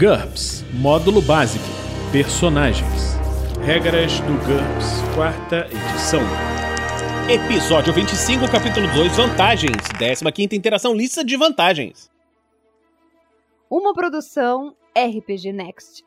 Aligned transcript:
GURPS 0.00 0.64
Módulo 0.72 1.20
Básico 1.20 1.62
Personagens 2.10 3.18
Regras 3.62 4.18
do 4.20 4.32
GURPS, 4.46 5.02
quarta 5.14 5.66
edição. 5.66 6.22
Episódio 7.28 7.92
25, 7.92 8.50
capítulo 8.50 8.90
2 8.94 9.14
Vantagens 9.14 9.76
15 10.34 10.56
Interação 10.56 10.94
Lista 10.94 11.22
de 11.22 11.36
Vantagens. 11.36 12.10
Uma 13.68 13.92
produção 13.92 14.74
RPG 14.96 15.52
Next. 15.52 16.02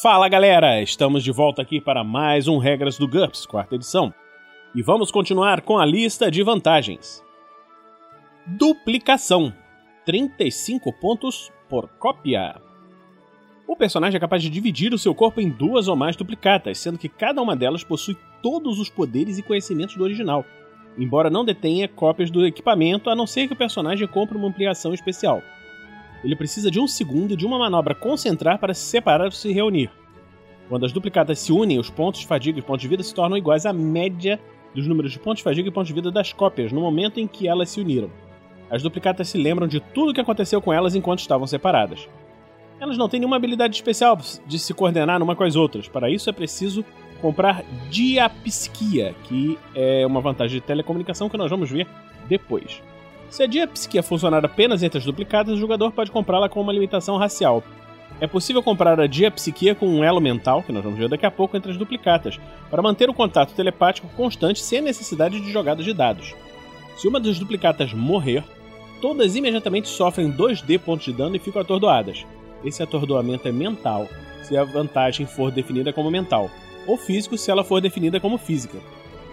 Fala 0.00 0.26
galera, 0.30 0.80
estamos 0.80 1.22
de 1.22 1.30
volta 1.30 1.60
aqui 1.60 1.82
para 1.82 2.02
mais 2.02 2.48
um 2.48 2.56
Regras 2.56 2.96
do 2.96 3.06
GURPS, 3.06 3.44
quarta 3.44 3.74
edição. 3.74 4.10
E 4.74 4.80
vamos 4.80 5.10
continuar 5.10 5.60
com 5.60 5.78
a 5.78 5.84
lista 5.84 6.30
de 6.30 6.42
vantagens. 6.42 7.22
Duplicação. 8.44 9.54
35 10.04 10.92
pontos 10.94 11.52
por 11.68 11.88
cópia. 11.90 12.60
O 13.68 13.76
personagem 13.76 14.16
é 14.16 14.20
capaz 14.20 14.42
de 14.42 14.50
dividir 14.50 14.92
o 14.92 14.98
seu 14.98 15.14
corpo 15.14 15.40
em 15.40 15.48
duas 15.48 15.86
ou 15.86 15.94
mais 15.94 16.16
duplicatas, 16.16 16.78
sendo 16.78 16.98
que 16.98 17.08
cada 17.08 17.40
uma 17.40 17.54
delas 17.54 17.84
possui 17.84 18.16
todos 18.42 18.80
os 18.80 18.90
poderes 18.90 19.38
e 19.38 19.44
conhecimentos 19.44 19.94
do 19.94 20.02
original, 20.02 20.44
embora 20.98 21.30
não 21.30 21.44
detenha 21.44 21.86
cópias 21.86 22.32
do 22.32 22.44
equipamento, 22.44 23.08
a 23.08 23.14
não 23.14 23.28
ser 23.28 23.46
que 23.46 23.52
o 23.52 23.56
personagem 23.56 24.08
compre 24.08 24.36
uma 24.36 24.48
ampliação 24.48 24.92
especial. 24.92 25.40
Ele 26.24 26.34
precisa 26.34 26.68
de 26.68 26.80
um 26.80 26.88
segundo 26.88 27.36
de 27.36 27.46
uma 27.46 27.60
manobra 27.60 27.94
concentrar 27.94 28.58
para 28.58 28.74
se 28.74 28.82
separar 28.82 29.26
ou 29.26 29.30
se 29.30 29.52
reunir. 29.52 29.88
Quando 30.68 30.84
as 30.84 30.92
duplicatas 30.92 31.38
se 31.38 31.52
unem, 31.52 31.78
os 31.78 31.90
pontos 31.90 32.22
de 32.22 32.26
fadiga 32.26 32.58
e 32.58 32.62
pontos 32.62 32.82
de 32.82 32.88
vida 32.88 33.04
se 33.04 33.14
tornam 33.14 33.38
iguais 33.38 33.64
à 33.66 33.72
média 33.72 34.40
dos 34.74 34.88
números 34.88 35.12
de 35.12 35.20
pontos 35.20 35.38
de 35.38 35.44
fadiga 35.44 35.68
e 35.68 35.72
pontos 35.72 35.88
de 35.88 35.94
vida 35.94 36.10
das 36.10 36.32
cópias 36.32 36.72
no 36.72 36.80
momento 36.80 37.20
em 37.20 37.28
que 37.28 37.46
elas 37.46 37.70
se 37.70 37.80
uniram. 37.80 38.10
As 38.72 38.82
duplicatas 38.82 39.28
se 39.28 39.36
lembram 39.36 39.68
de 39.68 39.80
tudo 39.80 40.12
o 40.12 40.14
que 40.14 40.20
aconteceu 40.22 40.62
com 40.62 40.72
elas 40.72 40.94
enquanto 40.94 41.18
estavam 41.18 41.46
separadas. 41.46 42.08
Elas 42.80 42.96
não 42.96 43.06
têm 43.06 43.20
nenhuma 43.20 43.36
habilidade 43.36 43.76
especial 43.76 44.18
de 44.46 44.58
se 44.58 44.72
coordenar 44.72 45.22
uma 45.22 45.36
com 45.36 45.44
as 45.44 45.56
outras. 45.56 45.88
Para 45.88 46.08
isso 46.08 46.30
é 46.30 46.32
preciso 46.32 46.82
comprar 47.20 47.62
diapsquia, 47.90 49.14
que 49.24 49.58
é 49.74 50.06
uma 50.06 50.22
vantagem 50.22 50.58
de 50.58 50.66
telecomunicação 50.66 51.28
que 51.28 51.36
nós 51.36 51.50
vamos 51.50 51.70
ver 51.70 51.86
depois. 52.26 52.82
Se 53.28 53.42
a 53.42 53.46
diapsquia 53.46 54.02
funcionar 54.02 54.42
apenas 54.42 54.82
entre 54.82 54.98
as 54.98 55.04
duplicatas, 55.04 55.52
o 55.52 55.60
jogador 55.60 55.92
pode 55.92 56.10
comprá-la 56.10 56.48
com 56.48 56.62
uma 56.62 56.72
limitação 56.72 57.18
racial. 57.18 57.62
É 58.20 58.26
possível 58.26 58.62
comprar 58.62 58.98
a 58.98 59.06
diapsquia 59.06 59.74
com 59.74 59.86
um 59.86 60.02
elo 60.02 60.20
mental, 60.20 60.62
que 60.62 60.72
nós 60.72 60.82
vamos 60.82 60.98
ver 60.98 61.10
daqui 61.10 61.26
a 61.26 61.30
pouco, 61.30 61.58
entre 61.58 61.70
as 61.70 61.76
duplicatas, 61.76 62.40
para 62.70 62.80
manter 62.80 63.10
o 63.10 63.14
contato 63.14 63.52
telepático 63.52 64.08
constante 64.16 64.60
sem 64.60 64.78
a 64.78 64.82
necessidade 64.82 65.38
de 65.40 65.52
jogadas 65.52 65.84
de 65.84 65.92
dados. 65.92 66.34
Se 66.96 67.06
uma 67.06 67.20
das 67.20 67.38
duplicatas 67.38 67.92
morrer, 67.92 68.42
todas 69.02 69.34
imediatamente 69.34 69.88
sofrem 69.88 70.32
2D 70.32 70.78
pontos 70.78 71.06
de 71.06 71.12
dano 71.12 71.34
e 71.34 71.40
ficam 71.40 71.60
atordoadas. 71.60 72.24
Esse 72.64 72.84
atordoamento 72.84 73.48
é 73.48 73.52
mental, 73.52 74.08
se 74.44 74.56
a 74.56 74.62
vantagem 74.62 75.26
for 75.26 75.50
definida 75.50 75.92
como 75.92 76.08
mental, 76.08 76.48
ou 76.86 76.96
físico 76.96 77.36
se 77.36 77.50
ela 77.50 77.64
for 77.64 77.80
definida 77.80 78.20
como 78.20 78.38
física. 78.38 78.78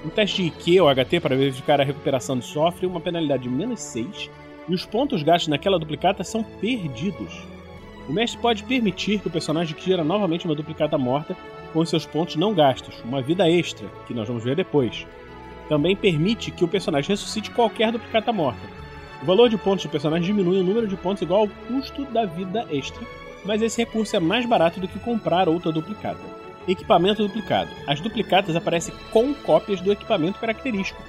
Um 0.04 0.10
teste 0.10 0.42
de 0.42 0.48
IQ 0.48 0.82
ou 0.82 0.90
HT 0.90 1.20
para 1.20 1.36
verificar 1.36 1.80
a 1.80 1.84
recuperação 1.84 2.42
sofre 2.42 2.88
uma 2.88 3.00
penalidade 3.00 3.44
de 3.44 3.50
menos 3.50 3.80
6 3.82 4.32
e 4.68 4.74
os 4.74 4.86
pontos 4.86 5.22
gastos 5.22 5.50
naquela 5.50 5.78
duplicata 5.78 6.24
são 6.24 6.42
perdidos. 6.42 7.44
O 8.08 8.12
mestre 8.12 8.42
pode 8.42 8.64
permitir 8.64 9.20
que 9.20 9.28
o 9.28 9.32
personagem 9.32 9.76
queira 9.76 10.04
novamente 10.04 10.46
uma 10.46 10.56
duplicata 10.56 10.98
morta 10.98 11.38
com 11.72 11.86
seus 11.86 12.08
pontos 12.08 12.38
não 12.38 12.56
gastos, 12.56 13.04
uma 13.04 13.22
vida 13.22 13.48
extra, 13.48 13.88
que 14.08 14.16
nós 14.16 14.28
vamos 14.28 14.44
ver 14.44 14.56
depois. 14.56 15.06
Também 15.68 15.96
permite 15.96 16.50
que 16.50 16.64
o 16.64 16.68
personagem 16.68 17.10
ressuscite 17.10 17.52
qualquer 17.52 17.92
duplicata 17.92 18.34
morta, 18.34 18.80
o 19.22 19.26
valor 19.26 19.50
de 19.50 19.58
pontos 19.58 19.86
do 19.86 19.90
personagem 19.90 20.28
diminui 20.28 20.62
o 20.62 20.64
número 20.64 20.88
de 20.88 20.96
pontos 20.96 21.22
igual 21.22 21.42
ao 21.42 21.48
custo 21.68 22.06
da 22.06 22.26
vida 22.26 22.66
extra, 22.72 23.06
mas 23.44 23.62
esse 23.62 23.78
recurso 23.84 24.16
é 24.16 24.20
mais 24.20 24.46
barato 24.46 24.80
do 24.80 24.88
que 24.88 25.00
comprar 25.00 25.50
outra 25.50 25.72
duplicata. 25.72 26.20
Equipamento 26.68 27.24
duplicado. 27.24 27.70
As 27.88 28.00
duplicatas 28.00 28.56
aparecem 28.56 28.94
com 29.12 29.34
cópias 29.34 29.82
do 29.82 29.92
equipamento 29.92 30.40
característico, 30.40 31.02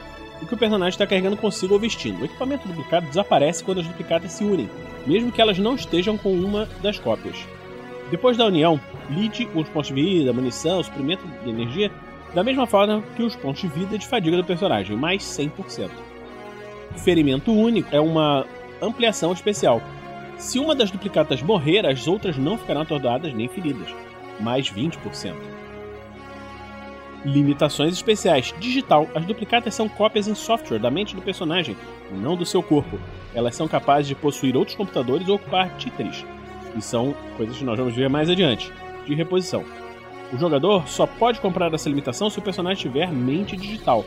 o 0.42 0.46
que 0.46 0.54
o 0.54 0.58
personagem 0.58 0.90
está 0.90 1.06
carregando 1.06 1.36
consigo 1.36 1.74
ou 1.74 1.80
vestindo. 1.80 2.22
O 2.22 2.24
equipamento 2.24 2.66
duplicado 2.66 3.06
desaparece 3.06 3.62
quando 3.62 3.80
as 3.80 3.86
duplicatas 3.86 4.32
se 4.32 4.42
unem, 4.42 4.68
mesmo 5.06 5.30
que 5.30 5.40
elas 5.40 5.58
não 5.58 5.74
estejam 5.74 6.16
com 6.16 6.32
uma 6.32 6.66
das 6.82 6.98
cópias. 6.98 7.36
Depois 8.10 8.36
da 8.36 8.46
união, 8.46 8.80
lide 9.08 9.48
os 9.54 9.68
pontos 9.68 9.88
de 9.88 9.94
vida, 9.94 10.32
munição, 10.32 10.82
suprimento 10.82 11.24
de 11.44 11.50
energia, 11.50 11.92
da 12.34 12.42
mesma 12.42 12.66
forma 12.66 13.02
que 13.14 13.22
os 13.22 13.36
pontos 13.36 13.60
de 13.60 13.68
vida 13.68 13.98
de 13.98 14.06
fadiga 14.06 14.36
do 14.36 14.44
personagem, 14.44 14.96
mais 14.96 15.22
100%. 15.22 16.09
Ferimento 16.96 17.52
único 17.52 17.94
é 17.94 18.00
uma 18.00 18.46
ampliação 18.82 19.32
especial. 19.32 19.82
Se 20.38 20.58
uma 20.58 20.74
das 20.74 20.90
duplicatas 20.90 21.42
morrer, 21.42 21.86
as 21.86 22.08
outras 22.08 22.36
não 22.36 22.56
ficarão 22.56 22.80
atordoadas 22.82 23.32
nem 23.34 23.48
feridas. 23.48 23.88
Mais 24.40 24.70
20%. 24.70 25.34
Limitações 27.24 27.92
especiais. 27.92 28.54
Digital. 28.58 29.06
As 29.14 29.24
duplicatas 29.26 29.74
são 29.74 29.88
cópias 29.88 30.26
em 30.26 30.34
software 30.34 30.78
da 30.78 30.90
mente 30.90 31.14
do 31.14 31.20
personagem, 31.20 31.76
não 32.10 32.36
do 32.36 32.46
seu 32.46 32.62
corpo. 32.62 32.98
Elas 33.34 33.54
são 33.54 33.68
capazes 33.68 34.08
de 34.08 34.14
possuir 34.14 34.56
outros 34.56 34.76
computadores 34.76 35.28
ou 35.28 35.36
ocupar 35.36 35.76
títeres. 35.76 36.24
E 36.76 36.80
são 36.80 37.14
coisas 37.36 37.58
que 37.58 37.64
nós 37.64 37.78
vamos 37.78 37.94
ver 37.94 38.08
mais 38.08 38.30
adiante. 38.30 38.72
De 39.06 39.14
reposição. 39.14 39.64
O 40.32 40.38
jogador 40.38 40.88
só 40.88 41.06
pode 41.06 41.40
comprar 41.40 41.72
essa 41.74 41.88
limitação 41.88 42.30
se 42.30 42.38
o 42.38 42.42
personagem 42.42 42.80
tiver 42.80 43.12
mente 43.12 43.56
digital, 43.56 44.04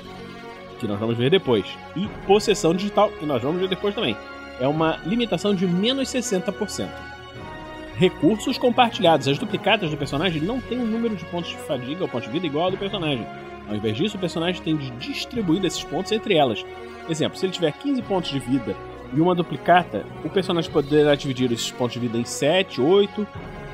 que 0.83 0.87
nós 0.87 0.99
vamos 0.99 1.17
ver 1.17 1.31
depois, 1.31 1.65
e 1.95 2.07
possessão 2.27 2.73
digital, 2.75 3.09
que 3.09 3.25
nós 3.25 3.41
vamos 3.41 3.59
ver 3.61 3.69
depois 3.69 3.95
também. 3.95 4.17
É 4.59 4.67
uma 4.67 4.99
limitação 5.05 5.55
de 5.55 5.65
menos 5.65 6.09
60%. 6.09 6.89
Recursos 7.95 8.57
compartilhados. 8.57 9.27
As 9.27 9.37
duplicadas 9.37 9.89
do 9.89 9.97
personagem 9.97 10.41
não 10.41 10.59
têm 10.59 10.79
um 10.79 10.85
número 10.85 11.15
de 11.15 11.23
pontos 11.25 11.51
de 11.51 11.57
fadiga 11.57 12.03
ou 12.03 12.09
pontos 12.09 12.27
de 12.27 12.33
vida 12.33 12.45
igual 12.45 12.65
ao 12.65 12.71
do 12.71 12.77
personagem. 12.77 13.25
Ao 13.67 13.75
invés 13.75 13.95
disso, 13.95 14.17
o 14.17 14.19
personagem 14.19 14.61
tem 14.61 14.75
de 14.75 14.89
distribuir 14.91 15.63
esses 15.63 15.83
pontos 15.83 16.11
entre 16.11 16.35
elas. 16.35 16.65
Exemplo, 17.09 17.37
se 17.37 17.45
ele 17.45 17.53
tiver 17.53 17.71
15 17.71 18.01
pontos 18.01 18.29
de 18.29 18.39
vida 18.39 18.75
e 19.13 19.21
uma 19.21 19.33
duplicata, 19.33 20.05
o 20.23 20.29
personagem 20.29 20.69
poderá 20.69 21.15
dividir 21.15 21.51
esses 21.51 21.71
pontos 21.71 21.93
de 21.93 21.99
vida 21.99 22.17
em 22.17 22.25
7, 22.25 22.81
8, 22.81 23.27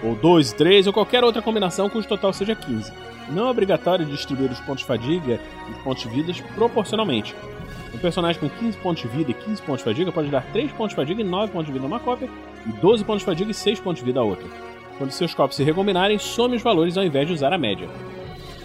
ou 0.03 0.15
2, 0.15 0.53
3, 0.53 0.87
ou 0.87 0.93
qualquer 0.93 1.23
outra 1.23 1.41
combinação 1.41 1.89
cujo 1.89 2.07
total 2.07 2.33
seja 2.33 2.55
15 2.55 2.91
não 3.31 3.47
é 3.47 3.51
obrigatório 3.51 4.05
distribuir 4.05 4.51
os 4.51 4.59
pontos 4.59 4.79
de 4.79 4.85
fadiga 4.85 5.39
e 5.67 5.71
os 5.71 5.77
pontos 5.83 6.03
de 6.03 6.09
vida 6.09 6.33
proporcionalmente. 6.55 7.35
Um 7.93 7.97
personagem 7.97 8.39
com 8.39 8.49
15 8.49 8.77
pontos 8.77 9.01
de 9.01 9.07
vida 9.07 9.31
e 9.31 9.33
15 9.33 9.61
pontos 9.61 9.79
de 9.79 9.85
fadiga 9.85 10.11
pode 10.11 10.29
dar 10.29 10.43
3 10.51 10.71
pontos 10.71 10.89
de 10.89 10.95
fadiga 10.95 11.21
e 11.21 11.23
9 11.23 11.51
pontos 11.51 11.67
de 11.67 11.73
vida 11.73 11.85
a 11.85 11.87
uma 11.87 11.99
cópia, 11.99 12.29
e 12.65 12.71
12 12.71 13.03
pontos 13.03 13.21
de 13.21 13.25
fadiga 13.25 13.51
e 13.51 13.53
6 13.53 13.79
pontos 13.79 13.99
de 13.99 14.05
vida 14.05 14.19
a 14.19 14.23
outra. 14.23 14.47
Quando 14.97 15.11
seus 15.11 15.33
copos 15.33 15.55
se 15.55 15.63
recombinarem, 15.63 16.19
some 16.19 16.55
os 16.55 16.61
valores 16.61 16.97
ao 16.97 17.03
invés 17.03 17.27
de 17.27 17.33
usar 17.33 17.53
a 17.53 17.57
média. 17.57 17.87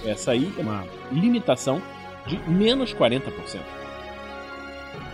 Essa 0.05 0.33
aí 0.33 0.53
é 0.59 0.63
uma 0.63 0.85
limitação 1.13 1.81
de 2.27 2.39
menos 2.49 2.93
40%. 2.93 3.31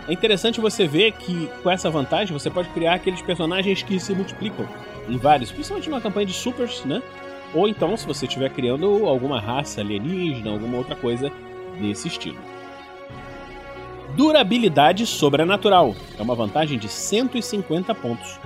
É 0.07 0.13
interessante 0.13 0.59
você 0.59 0.87
ver 0.87 1.11
que 1.13 1.49
com 1.61 1.69
essa 1.69 1.89
vantagem 1.89 2.33
você 2.33 2.49
pode 2.49 2.69
criar 2.69 2.95
aqueles 2.95 3.21
personagens 3.21 3.83
que 3.83 3.99
se 3.99 4.13
multiplicam 4.13 4.67
em 5.11 5.17
vários, 5.17 5.51
principalmente 5.51 5.89
numa 5.89 6.01
campanha 6.01 6.25
de 6.25 6.33
supers, 6.33 6.85
né? 6.85 7.03
Ou 7.53 7.67
então, 7.67 7.97
se 7.97 8.07
você 8.07 8.25
estiver 8.25 8.49
criando 8.49 9.05
alguma 9.05 9.39
raça 9.39 9.81
alienígena, 9.81 10.51
alguma 10.51 10.77
outra 10.77 10.95
coisa 10.95 11.29
desse 11.79 12.07
estilo. 12.07 12.37
Durabilidade 14.15 15.05
sobrenatural 15.05 15.93
é 16.17 16.21
uma 16.21 16.35
vantagem 16.35 16.79
de 16.79 16.87
150 16.87 17.93
pontos. 17.95 18.39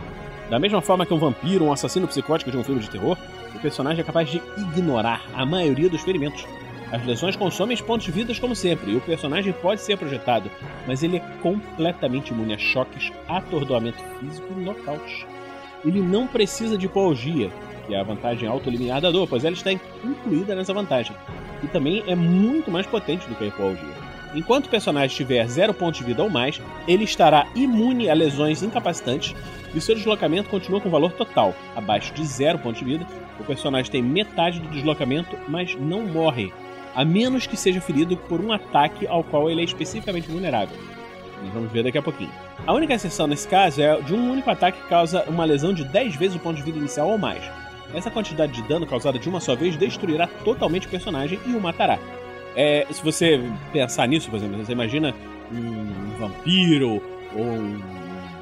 Da 0.50 0.60
mesma 0.60 0.82
forma 0.82 1.06
que 1.06 1.14
um 1.14 1.20
vampiro 1.20 1.66
um 1.66 1.72
assassino 1.72 2.08
psicótico 2.08 2.52
de 2.52 2.58
um 2.58 2.64
filme 2.64 2.82
de 2.82 2.90
terror, 2.90 3.18
o 3.54 3.60
personagem 3.60 4.02
é 4.02 4.04
capaz 4.04 4.30
de 4.30 4.42
ignorar 4.58 5.22
a 5.34 5.46
maioria 5.46 5.90
dos 5.90 6.02
ferimentos. 6.02 6.46
As 6.92 7.04
lesões 7.06 7.36
consomem 7.36 7.78
pontos 7.78 8.06
de 8.06 8.12
vida 8.12 8.34
como 8.40 8.56
sempre, 8.56 8.92
e 8.92 8.96
o 8.96 9.02
personagem 9.02 9.54
pode 9.54 9.82
ser 9.82 9.98
projetado, 9.98 10.50
mas 10.88 11.04
ele 11.04 11.18
é 11.18 11.20
completamente 11.42 12.30
imune 12.30 12.54
a 12.54 12.58
choques, 12.58 13.12
atordoamento 13.28 14.02
físico 14.20 14.48
e 14.56 14.64
nocaute. 14.64 15.28
Ele 15.86 16.02
não 16.02 16.28
precisa 16.28 16.78
de 16.78 16.88
hipoalgia, 16.88 17.52
que 17.86 17.94
é 17.94 18.00
a 18.00 18.04
vantagem 18.04 18.50
autoeliminar 18.50 19.00
da 19.00 19.12
dor, 19.12 19.28
pois 19.28 19.46
ela 19.46 19.54
está 19.54 19.72
incluída 19.72 20.56
nessa 20.56 20.74
vantagem. 20.74 21.16
E 21.64 21.68
também 21.68 22.04
é 22.08 22.16
muito 22.16 22.72
mais 22.72 22.88
potente 22.88 23.28
do 23.28 23.36
que 23.36 23.44
a 23.44 23.48
hipoalgia. 23.48 24.06
Enquanto 24.34 24.66
o 24.66 24.70
personagem 24.70 25.16
tiver 25.16 25.48
0 25.48 25.74
pontos 25.74 26.00
de 26.00 26.06
vida 26.06 26.22
ou 26.22 26.30
mais, 26.30 26.62
ele 26.88 27.06
estará 27.06 27.48
imune 27.56 28.10
a 28.10 28.14
lesões 28.14 28.62
incapacitantes 28.62 29.34
e 29.74 29.80
seu 29.80 29.96
deslocamento 29.96 30.50
continua 30.50 30.82
com 30.82 30.90
valor 30.90 31.14
total. 31.14 31.56
Abaixo 31.74 32.14
de 32.14 32.26
0 32.26 32.60
pontos 32.60 32.80
de 32.80 32.86
vida, 32.86 33.08
o 33.40 33.46
personagem 33.46 33.92
tem 33.92 34.02
metade 34.02 34.60
do 34.60 34.68
deslocamento, 34.70 35.38
mas 35.48 35.76
não 35.80 36.02
morre, 36.02 36.52
a 36.94 37.06
menos 37.06 37.48
que 37.48 37.56
seja 37.56 37.80
ferido 37.80 38.18
por 38.18 38.42
um 38.42 38.52
ataque 38.52 39.08
ao 39.08 39.24
qual 39.24 39.50
ele 39.50 39.62
é 39.62 39.66
especificamente 39.66 40.30
vulnerável. 40.30 40.78
Nós 41.44 41.54
vamos 41.54 41.72
ver 41.72 41.84
daqui 41.84 41.98
a 41.98 42.02
pouquinho. 42.02 42.45
A 42.66 42.74
única 42.74 42.94
exceção 42.94 43.28
nesse 43.28 43.48
caso 43.48 43.82
é 43.82 44.02
de 44.02 44.14
um 44.14 44.32
único 44.32 44.50
ataque 44.50 44.82
que 44.82 44.88
causa 44.88 45.24
uma 45.28 45.46
lesão 45.46 45.74
de 45.74 45.84
10 45.84 46.16
vezes 46.16 46.36
o 46.36 46.40
ponto 46.40 46.58
de 46.58 46.64
vida 46.64 46.78
inicial 46.78 47.10
ou 47.10 47.18
mais. 47.18 47.44
Essa 47.94 48.10
quantidade 48.10 48.52
de 48.52 48.62
dano 48.64 48.86
causada 48.86 49.20
de 49.20 49.30
uma 49.30 49.40
só 49.40 49.56
vez 49.56 49.78
destruirá 49.78 50.28
totalmente 50.44 50.88
o 50.88 50.90
personagem 50.90 51.40
e 51.46 51.52
o 51.52 51.62
matará. 51.62 52.00
É, 52.56 52.88
se 52.90 53.04
você 53.04 53.42
pensar 53.72 54.08
nisso, 54.08 54.30
por 54.30 54.38
exemplo, 54.38 54.58
você 54.58 54.72
imagina 54.72 55.14
um 55.52 56.18
vampiro 56.20 57.02
ou 57.36 57.44
um 57.44 57.80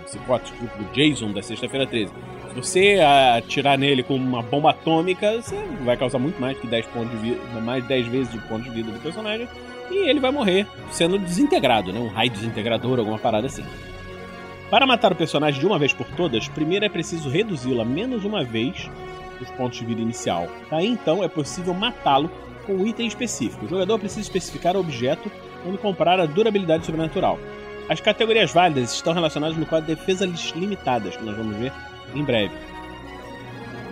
psicótico 0.06 0.58
tipo 0.58 0.78
do 0.78 0.94
Jason 0.94 1.32
da 1.32 1.42
Sexta-feira 1.42 1.86
13. 1.86 2.12
Se 2.50 2.56
você 2.56 3.00
atirar 3.36 3.78
nele 3.78 4.04
com 4.04 4.16
uma 4.16 4.42
bomba 4.42 4.70
atômica, 4.70 5.42
você 5.42 5.56
vai 5.84 5.98
causar 5.98 6.20
muito 6.20 6.40
mais 6.40 6.58
que 6.58 6.68
10 6.68 6.86
pontos 6.88 7.12
de 7.12 7.18
vida, 7.18 7.62
mais 7.62 7.84
10 7.86 8.08
vezes 8.08 8.34
o 8.34 8.40
ponto 8.48 8.64
de 8.64 8.70
vida 8.70 8.92
do 8.92 9.00
personagem, 9.00 9.48
e 9.90 10.08
ele 10.08 10.20
vai 10.20 10.32
morrer 10.32 10.68
sendo 10.92 11.18
desintegrado, 11.18 11.92
né? 11.92 12.00
Um 12.00 12.08
raio 12.08 12.30
desintegrador, 12.30 13.00
alguma 13.00 13.18
parada 13.18 13.48
assim. 13.48 13.64
Para 14.70 14.88
matar 14.88 15.12
o 15.12 15.16
personagem 15.16 15.60
de 15.60 15.66
uma 15.68 15.78
vez 15.78 15.94
por 15.94 16.08
todas, 16.16 16.48
primeiro 16.48 16.86
é 16.86 16.90
preciso 16.90 17.30
reduzi-lo 17.30 17.82
a 17.82 17.86
menos 17.86 18.26
uma 18.26 18.44
vez 18.44 18.90
os 19.40 19.50
pontos 19.52 19.80
de 19.80 19.86
vida 19.86 20.02
inicial. 20.02 20.48
Daí 20.70 20.88
então 20.88 21.24
é 21.24 21.28
possível 21.28 21.74
matá-lo 21.74 22.30
com 22.66 22.74
um 22.74 22.88
item 22.88 23.08
específico. 23.08 23.66
O 23.66 23.70
jogador 23.70 24.00
precisa 24.00 24.22
especificar 24.22 24.76
o 24.76 24.80
objeto 24.80 25.32
onde 25.66 25.78
comprar 25.78 26.20
a 26.20 26.26
durabilidade 26.26 26.86
sobrenatural. 26.86 27.38
As 27.90 28.00
categorias 28.00 28.52
válidas 28.52 28.94
estão 28.94 29.14
relacionadas 29.14 29.58
no 29.58 29.66
quadro 29.66 29.88
de 29.88 29.96
defesas 29.96 30.54
limitadas, 30.56 31.18
que 31.18 31.24
nós 31.24 31.36
vamos 31.36 31.56
ver 31.58 31.72
em 32.16 32.24
breve. 32.24 32.54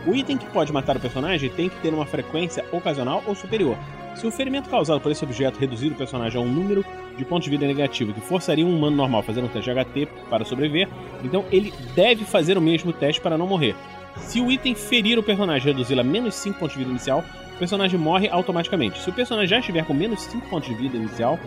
O 0.08 0.16
item 0.16 0.38
que 0.38 0.46
pode 0.48 0.72
matar 0.72 0.98
o 0.98 1.00
personagem 1.00 1.50
tem 1.50 1.70
que 1.70 1.80
ter 1.82 1.94
uma 1.94 2.06
frequência 2.06 2.66
ocasional 2.72 3.22
ou 3.28 3.36
superior. 3.36 3.78
Se 4.16 4.26
o 4.26 4.32
ferimento 4.32 4.70
causado 4.70 5.00
por 5.00 5.12
esse 5.12 5.24
objeto 5.24 5.60
reduzir 5.60 5.90
o 5.90 5.96
personagem 5.96 6.42
a 6.42 6.44
um 6.44 6.52
número 6.52 6.84
de 7.22 7.30
pontos 7.30 7.46
de 7.46 7.52
vida 7.52 7.66
negativo 7.66 8.14
que 8.14 8.22
forçaria 8.22 8.66
um 8.66 8.76
humano 8.76 8.96
normal 8.96 9.22
a 9.22 9.24
fazer 9.24 9.42
um 9.42 9.48
teste 9.48 9.74
de 9.74 9.80
HT 9.80 10.08
para 10.30 10.44
sobreviver, 10.44 10.90
então 11.24 11.46
ele 11.52 11.74
deve 11.96 12.26
fazer 12.26 12.58
o 12.58 12.62
mesmo 12.62 12.92
teste 12.92 13.22
para 13.22 13.38
não 13.38 13.48
morrer. 13.48 13.76
Se 14.18 14.42
o 14.42 14.52
item 14.52 14.76
ferir 14.76 15.18
o 15.18 15.24
personagem 15.24 15.70
e 15.70 15.72
reduzi-lo 15.72 16.02
a 16.02 16.04
menos 16.04 16.36
5 16.36 16.60
pontos 16.60 16.74
de 16.74 16.80
vida 16.80 16.92
inicial, 16.92 17.24
o 17.56 17.58
personagem 17.58 18.00
morre 18.00 18.28
automaticamente. 18.30 19.00
Se 19.00 19.10
o 19.10 19.14
personagem 19.14 19.50
já 19.50 19.60
estiver 19.60 19.86
com 19.86 19.94
menos 19.94 20.22
5 20.24 20.50
pontos 20.50 20.70
de 20.70 20.76
vida 20.76 20.98
inicial, 20.98 21.40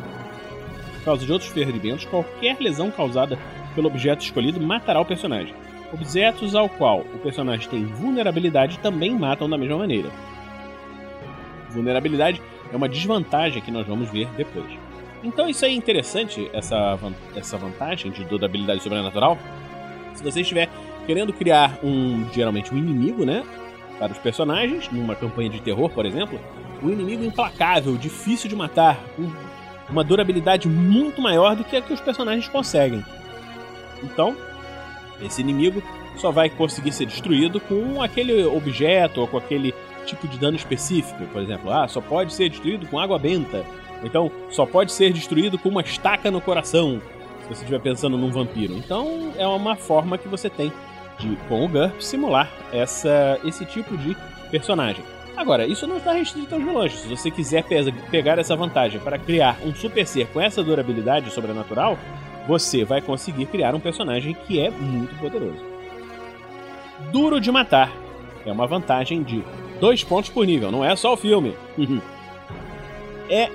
por 0.97 1.05
causa 1.05 1.27
de 1.27 1.33
outros 1.33 1.51
ferimentos, 1.51 2.07
qualquer 2.07 2.57
lesão 2.59 2.91
causada 2.91 3.39
pelo 3.75 3.89
objeto 3.89 4.23
escolhido 4.23 4.61
matará 4.61 5.01
o 5.01 5.05
personagem. 5.05 5.55
Objetos 5.93 6.55
ao 6.55 6.69
qual 6.69 7.01
o 7.01 7.19
personagem 7.19 7.69
tem 7.69 7.85
vulnerabilidade 7.85 8.79
também 8.79 9.17
matam 9.17 9.49
da 9.49 9.59
mesma 9.59 9.79
maneira. 9.79 10.11
Vulnerabilidade 11.71 12.41
é 12.73 12.77
uma 12.77 12.89
desvantagem 12.89 13.61
que 13.61 13.71
nós 13.71 13.87
vamos 13.87 14.11
ver 14.11 14.29
depois. 14.37 14.73
Então 15.25 15.49
isso 15.49 15.65
aí 15.65 15.73
é 15.73 15.75
interessante, 15.75 16.51
essa, 16.53 16.99
essa 17.35 17.57
vantagem 17.57 18.13
de 18.13 18.25
durabilidade 18.25 18.83
sobrenatural. 18.83 19.39
Se 20.15 20.23
você 20.23 20.43
estiver 20.43 20.69
querendo 21.07 21.33
criar 21.33 21.79
um, 21.83 22.27
geralmente 22.33 22.73
um 22.73 22.77
inimigo, 22.77 23.25
né? 23.25 23.43
Para 23.99 24.13
os 24.13 24.19
personagens, 24.19 24.91
numa 24.93 25.15
campanha 25.15 25.49
de 25.49 25.63
terror, 25.63 25.89
por 25.89 26.05
exemplo, 26.05 26.39
um 26.83 26.91
inimigo 26.91 27.25
implacável, 27.25 27.97
difícil 27.97 28.49
de 28.49 28.57
matar, 28.57 29.03
com 29.17 29.31
uma 29.89 30.05
durabilidade 30.05 30.69
muito 30.69 31.23
maior 31.23 31.57
do 31.57 31.65
que 31.65 31.77
a 31.77 31.81
que 31.81 31.93
os 31.93 32.01
personagens 32.01 32.49
conseguem. 32.49 33.05
Então, 34.03 34.37
esse 35.23 35.41
inimigo 35.41 35.83
só 36.17 36.31
vai 36.31 36.51
conseguir 36.51 36.93
ser 36.93 37.07
destruído 37.07 37.61
com 37.61 38.03
aquele 38.03 38.45
objeto 38.45 39.21
ou 39.21 39.29
com 39.29 39.39
aquele 39.39 39.75
tipo 40.05 40.29
de 40.29 40.39
dano 40.39 40.57
específico. 40.57 41.25
Por 41.33 41.43
exemplo, 41.43 41.73
ah, 41.73 41.89
só 41.89 42.01
pode 42.01 42.33
ser 42.35 42.49
destruído 42.51 42.87
com 42.87 42.99
água 42.99 43.19
benta. 43.19 43.65
Então, 44.05 44.31
só 44.51 44.67
pode 44.67 44.93
ser 44.93 45.13
destruído 45.13 45.59
com 45.59 45.69
uma 45.69 45.81
estaca 45.81 46.31
no 46.31 46.41
coração. 46.41 47.01
Se 47.43 47.49
você 47.49 47.63
estiver 47.63 47.81
pensando 47.81 48.17
num 48.17 48.31
vampiro. 48.31 48.75
Então, 48.75 49.33
é 49.37 49.47
uma 49.47 49.77
forma 49.77 50.17
que 50.17 50.29
você 50.29 50.49
tem 50.49 50.73
de, 51.19 51.37
com 51.49 51.65
o 51.65 51.69
GURP, 51.69 52.03
simular 52.03 52.51
essa, 52.73 53.39
esse 53.45 53.65
tipo 53.65 53.97
de 53.97 54.17
personagem. 54.51 55.05
Agora, 55.37 55.67
isso 55.67 55.87
não 55.87 55.97
está 55.97 56.13
restrito 56.13 56.55
aos 56.55 56.65
vilões. 56.65 56.93
Se 56.93 57.09
você 57.09 57.31
quiser 57.31 57.65
pegar 58.11 58.39
essa 58.39 58.55
vantagem 58.55 59.01
para 59.01 59.19
criar 59.19 59.59
um 59.65 59.75
super 59.75 60.07
ser 60.07 60.29
com 60.29 60.41
essa 60.41 60.63
durabilidade 60.63 61.31
sobrenatural, 61.31 61.99
você 62.47 62.85
vai 62.85 63.01
conseguir 63.01 63.47
criar 63.47 63.75
um 63.75 63.81
personagem 63.81 64.35
que 64.47 64.61
é 64.61 64.71
muito 64.71 65.15
poderoso. 65.19 65.63
Duro 67.11 67.41
de 67.41 67.51
matar 67.51 67.91
é 68.47 68.53
uma 68.53 68.67
vantagem 68.67 69.23
de 69.23 69.43
dois 69.81 70.05
pontos 70.05 70.31
por 70.31 70.47
nível, 70.47 70.71
não 70.71 70.85
é 70.85 70.95
só 70.95 71.15
o 71.15 71.17
filme. 71.17 71.55
é 73.29 73.51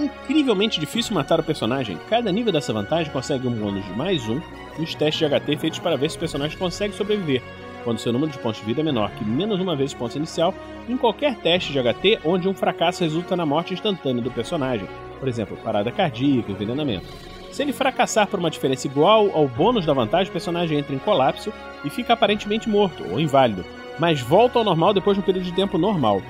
incrivelmente 0.00 0.80
difícil 0.80 1.14
matar 1.14 1.40
o 1.40 1.42
personagem. 1.42 1.98
Cada 2.08 2.32
nível 2.32 2.52
dessa 2.52 2.72
vantagem 2.72 3.12
consegue 3.12 3.46
um 3.46 3.52
bônus 3.52 3.84
de 3.84 3.92
mais 3.92 4.28
um 4.28 4.40
nos 4.78 4.94
testes 4.94 5.28
de 5.28 5.34
HT 5.34 5.56
feitos 5.56 5.78
para 5.78 5.96
ver 5.96 6.10
se 6.10 6.16
o 6.16 6.20
personagem 6.20 6.56
consegue 6.58 6.94
sobreviver, 6.94 7.42
quando 7.84 7.98
seu 7.98 8.12
número 8.12 8.30
de 8.30 8.38
pontos 8.38 8.60
de 8.60 8.66
vida 8.66 8.80
é 8.80 8.84
menor 8.84 9.10
que 9.12 9.24
menos 9.24 9.60
uma 9.60 9.76
vez 9.76 9.92
o 9.92 9.96
ponto 9.96 10.16
inicial, 10.16 10.54
em 10.88 10.96
qualquer 10.96 11.36
teste 11.36 11.72
de 11.72 11.78
HT 11.78 12.20
onde 12.24 12.48
um 12.48 12.54
fracasso 12.54 13.02
resulta 13.02 13.36
na 13.36 13.46
morte 13.46 13.74
instantânea 13.74 14.22
do 14.22 14.30
personagem, 14.30 14.88
por 15.18 15.28
exemplo, 15.28 15.56
parada 15.58 15.92
cardíaca, 15.92 16.52
envenenamento. 16.52 17.06
Se 17.52 17.62
ele 17.62 17.72
fracassar 17.72 18.26
por 18.28 18.38
uma 18.38 18.50
diferença 18.50 18.86
igual 18.86 19.30
ao 19.34 19.48
bônus 19.48 19.84
da 19.84 19.92
vantagem, 19.92 20.30
o 20.30 20.32
personagem 20.32 20.78
entra 20.78 20.94
em 20.94 20.98
colapso 20.98 21.52
e 21.84 21.90
fica 21.90 22.12
aparentemente 22.12 22.68
morto 22.68 23.04
ou 23.10 23.18
inválido, 23.18 23.64
mas 23.98 24.20
volta 24.20 24.58
ao 24.58 24.64
normal 24.64 24.94
depois 24.94 25.16
de 25.16 25.22
um 25.22 25.26
período 25.26 25.44
de 25.44 25.52
tempo 25.52 25.76
normal. 25.76 26.22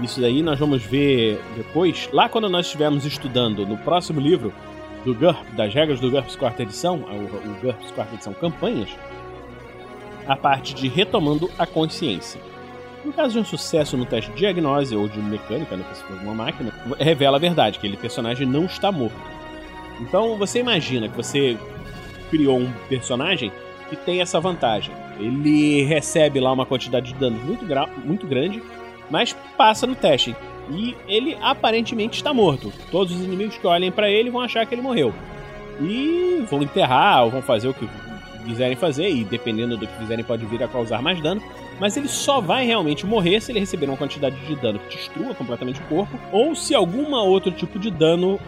Isso 0.00 0.20
daí 0.20 0.42
nós 0.42 0.58
vamos 0.58 0.82
ver 0.82 1.40
depois, 1.56 2.08
lá 2.12 2.28
quando 2.28 2.48
nós 2.48 2.66
estivermos 2.66 3.04
estudando 3.04 3.66
no 3.66 3.76
próximo 3.78 4.20
livro 4.20 4.52
do 5.04 5.14
GURP, 5.14 5.52
das 5.54 5.74
regras 5.74 6.00
do 6.00 6.10
GURPS 6.10 6.36
quarta 6.36 6.62
edição, 6.62 6.96
o, 6.96 7.50
o 7.50 7.60
GURPS 7.60 7.90
quarta 7.90 8.14
edição 8.14 8.32
campanhas, 8.32 8.88
a 10.26 10.36
parte 10.36 10.74
de 10.74 10.88
retomando 10.88 11.50
a 11.58 11.66
consciência. 11.66 12.40
No 13.04 13.12
caso 13.12 13.34
de 13.34 13.40
um 13.40 13.44
sucesso 13.44 13.96
no 13.96 14.06
teste 14.06 14.30
de 14.30 14.38
diagnose 14.38 14.94
ou 14.94 15.08
de 15.08 15.18
mecânica, 15.20 15.76
né, 15.76 15.84
se 15.92 16.02
for 16.04 16.16
uma 16.22 16.34
máquina, 16.34 16.72
revela 16.98 17.36
a 17.36 17.40
verdade, 17.40 17.78
que 17.78 17.86
aquele 17.86 18.00
personagem 18.00 18.46
não 18.46 18.64
está 18.64 18.92
morto. 18.92 19.16
Então 20.00 20.36
você 20.36 20.60
imagina 20.60 21.08
que 21.08 21.16
você 21.16 21.58
criou 22.30 22.58
um 22.58 22.72
personagem 22.88 23.52
que 23.90 23.96
tem 23.96 24.20
essa 24.20 24.40
vantagem. 24.40 24.94
Ele 25.18 25.82
recebe 25.82 26.40
lá 26.40 26.52
uma 26.52 26.64
quantidade 26.64 27.12
de 27.12 27.18
danos 27.18 27.42
muito, 27.42 27.64
muito 28.04 28.26
grande, 28.26 28.62
mas 29.12 29.36
passa 29.58 29.86
no 29.86 29.94
teste. 29.94 30.34
E 30.70 30.96
ele 31.06 31.36
aparentemente 31.42 32.16
está 32.16 32.32
morto. 32.32 32.72
Todos 32.90 33.14
os 33.14 33.22
inimigos 33.22 33.58
que 33.58 33.66
olhem 33.66 33.92
para 33.92 34.10
ele 34.10 34.30
vão 34.30 34.40
achar 34.40 34.64
que 34.64 34.74
ele 34.74 34.80
morreu. 34.80 35.12
E 35.80 36.42
vão 36.50 36.62
enterrar 36.62 37.24
ou 37.24 37.30
vão 37.30 37.42
fazer 37.42 37.68
o 37.68 37.74
que 37.74 37.86
quiserem 38.46 38.74
fazer, 38.74 39.08
e 39.08 39.22
dependendo 39.22 39.76
do 39.76 39.86
que 39.86 39.98
fizerem, 39.98 40.24
pode 40.24 40.46
vir 40.46 40.62
a 40.62 40.68
causar 40.68 41.02
mais 41.02 41.20
dano. 41.20 41.42
Mas 41.78 41.96
ele 41.96 42.08
só 42.08 42.40
vai 42.40 42.64
realmente 42.64 43.04
morrer 43.04 43.40
se 43.40 43.52
ele 43.52 43.60
receber 43.60 43.86
uma 43.86 43.96
quantidade 43.96 44.34
de 44.46 44.56
dano 44.56 44.78
que 44.78 44.96
destrua 44.96 45.34
completamente 45.34 45.80
o 45.80 45.84
corpo, 45.84 46.18
ou 46.32 46.54
se 46.56 46.74
algum 46.74 47.14
outro 47.14 47.52
tipo 47.52 47.78
de 47.78 47.90
dano 47.90 48.40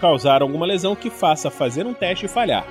causar 0.00 0.40
alguma 0.40 0.64
lesão 0.64 0.96
que 0.96 1.10
faça 1.10 1.50
fazer 1.50 1.86
um 1.86 1.92
teste 1.92 2.24
e 2.24 2.28
falhar. 2.28 2.66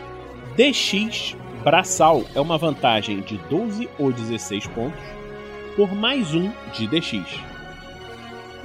DX 0.56 1.36
braçal 1.64 2.24
é 2.34 2.42
uma 2.42 2.58
vantagem 2.58 3.20
de 3.20 3.38
12 3.50 3.88
ou 4.00 4.12
16 4.12 4.68
pontos 4.68 5.17
por 5.78 5.94
mais 5.94 6.34
um 6.34 6.52
de 6.74 6.88
DX. 6.88 7.40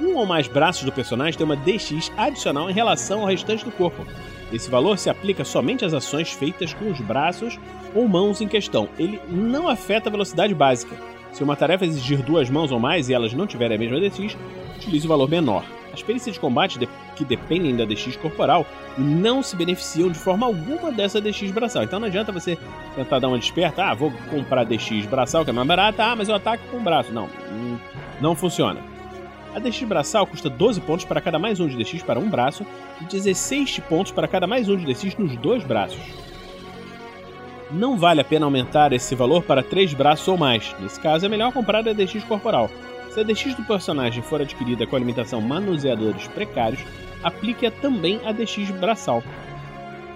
Um 0.01 0.15
ou 0.15 0.25
mais 0.25 0.47
braços 0.47 0.83
do 0.83 0.91
personagem 0.91 1.37
tem 1.37 1.45
uma 1.45 1.55
DX 1.55 2.11
adicional 2.17 2.71
em 2.71 2.73
relação 2.73 3.21
ao 3.21 3.27
restante 3.27 3.63
do 3.63 3.71
corpo. 3.71 4.03
Esse 4.51 4.67
valor 4.67 4.97
se 4.97 5.11
aplica 5.11 5.45
somente 5.45 5.85
às 5.85 5.93
ações 5.93 6.31
feitas 6.31 6.73
com 6.73 6.89
os 6.89 6.99
braços 6.99 7.59
ou 7.93 8.07
mãos 8.07 8.41
em 8.41 8.47
questão. 8.47 8.89
Ele 8.97 9.21
não 9.29 9.69
afeta 9.69 10.09
a 10.09 10.11
velocidade 10.11 10.55
básica. 10.55 10.97
Se 11.31 11.43
uma 11.43 11.55
tarefa 11.55 11.85
exigir 11.85 12.23
duas 12.23 12.49
mãos 12.49 12.71
ou 12.71 12.79
mais 12.79 13.07
e 13.07 13.13
elas 13.13 13.31
não 13.31 13.45
tiverem 13.45 13.77
a 13.77 13.79
mesma 13.79 13.99
DX, 13.99 14.35
utilize 14.77 15.05
o 15.05 15.09
valor 15.09 15.29
menor. 15.29 15.63
As 15.93 16.01
perícias 16.01 16.33
de 16.33 16.39
combate 16.39 16.79
de 16.79 16.89
que 17.15 17.23
dependem 17.23 17.75
da 17.75 17.85
DX 17.85 18.17
corporal 18.17 18.65
não 18.97 19.43
se 19.43 19.55
beneficiam 19.55 20.09
de 20.09 20.17
forma 20.17 20.45
alguma 20.45 20.91
dessa 20.91 21.21
DX 21.21 21.51
braçal. 21.51 21.83
Então 21.83 21.99
não 21.99 22.07
adianta 22.07 22.31
você 22.31 22.57
tentar 22.95 23.19
dar 23.19 23.27
uma 23.27 23.37
desperta, 23.37 23.85
ah, 23.85 23.93
vou 23.93 24.11
comprar 24.29 24.63
DX 24.65 25.05
braçal 25.05 25.43
que 25.43 25.51
é 25.51 25.53
mais 25.53 25.67
barata, 25.67 26.03
ah, 26.03 26.15
mas 26.15 26.27
eu 26.27 26.35
ataco 26.35 26.63
com 26.71 26.77
o 26.77 26.81
braço. 26.81 27.13
Não, 27.13 27.29
não 28.19 28.35
funciona. 28.35 28.81
A 29.55 29.59
DX 29.59 29.83
braçal 29.83 30.25
custa 30.25 30.49
12 30.49 30.81
pontos 30.81 31.05
para 31.05 31.21
cada 31.21 31.37
mais 31.37 31.59
um 31.59 31.67
de 31.67 31.77
DX 31.77 32.01
para 32.01 32.19
um 32.19 32.27
braço 32.27 32.65
e 32.99 33.05
16 33.05 33.79
pontos 33.87 34.11
para 34.11 34.27
cada 34.27 34.47
mais 34.47 34.67
um 34.67 34.75
de 34.75 34.91
DX 34.91 35.15
nos 35.15 35.37
dois 35.37 35.63
braços. 35.63 36.01
Não 37.69 37.97
vale 37.97 38.21
a 38.21 38.23
pena 38.23 38.45
aumentar 38.45 38.93
esse 38.93 39.13
valor 39.15 39.43
para 39.43 39.63
três 39.63 39.93
braços 39.93 40.27
ou 40.27 40.37
mais. 40.37 40.75
Nesse 40.79 40.99
caso, 40.99 41.25
é 41.25 41.29
melhor 41.29 41.51
comprar 41.51 41.87
a 41.87 41.93
DX 41.93 42.23
corporal. 42.23 42.69
Se 43.13 43.19
a 43.19 43.23
DX 43.23 43.53
do 43.53 43.63
personagem 43.63 44.23
for 44.23 44.41
adquirida 44.41 44.87
com 44.87 44.95
alimentação 44.95 45.39
manuseadores 45.39 46.27
precários, 46.29 46.83
aplique-a 47.21 47.69
também 47.69 48.19
a 48.25 48.31
DX 48.31 48.71
braçal. 48.71 49.21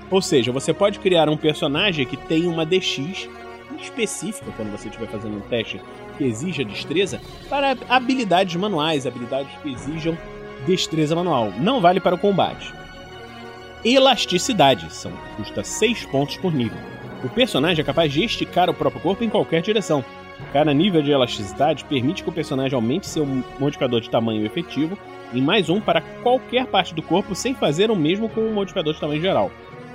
Ou 0.09 0.19
seja, 0.19 0.51
você 0.51 0.73
pode 0.73 0.97
criar 0.97 1.29
um 1.29 1.37
personagem 1.37 2.07
que 2.07 2.17
tem 2.17 2.47
uma 2.47 2.65
DX 2.65 3.29
específica 3.79 4.51
quando 4.55 4.71
você 4.71 4.87
estiver 4.87 5.07
fazendo 5.07 5.37
um 5.37 5.41
teste 5.41 5.79
que 6.17 6.23
exija 6.23 6.65
destreza 6.65 7.21
para 7.47 7.77
habilidades 7.87 8.55
manuais, 8.55 9.05
habilidades 9.05 9.51
que 9.61 9.71
exijam 9.71 10.17
destreza 10.65 11.15
manual. 11.15 11.53
Não 11.59 11.79
vale 11.79 11.99
para 11.99 12.15
o 12.15 12.19
combate. 12.19 12.73
Elasticidade 13.85 14.91
são, 14.91 15.11
custa 15.35 15.63
6 15.63 16.07
pontos 16.07 16.37
por 16.37 16.51
nível. 16.51 16.79
O 17.23 17.29
personagem 17.29 17.83
é 17.83 17.85
capaz 17.85 18.11
de 18.11 18.23
esticar 18.23 18.71
o 18.71 18.73
próprio 18.73 19.01
corpo 19.01 19.23
em 19.23 19.29
qualquer 19.29 19.61
direção, 19.61 20.03
Cada 20.53 20.73
nível 20.73 21.01
de 21.01 21.11
elasticidade 21.11 21.83
permite 21.85 22.23
que 22.23 22.29
o 22.29 22.33
personagem 22.33 22.75
aumente 22.75 23.07
seu 23.07 23.25
modificador 23.59 24.01
de 24.01 24.09
tamanho 24.09 24.45
efetivo 24.45 24.97
em 25.33 25.41
mais 25.41 25.69
um 25.69 25.81
para 25.81 26.01
qualquer 26.01 26.65
parte 26.67 26.93
do 26.93 27.01
corpo 27.01 27.35
sem 27.35 27.53
fazer 27.53 27.91
o 27.91 27.95
mesmo 27.95 28.29
com 28.29 28.41
o 28.41 28.53
modificador 28.53 28.93
de 28.93 28.99
tamanho 28.99 29.21
geral. 29.21 29.51